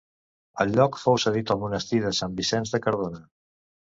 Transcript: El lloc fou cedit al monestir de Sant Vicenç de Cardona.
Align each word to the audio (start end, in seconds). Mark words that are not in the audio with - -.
El 0.63 0.71
lloc 0.77 0.95
fou 1.01 1.19
cedit 1.25 1.51
al 1.55 1.59
monestir 1.65 2.01
de 2.05 2.13
Sant 2.21 2.33
Vicenç 2.39 2.75
de 2.77 2.83
Cardona. 2.87 3.21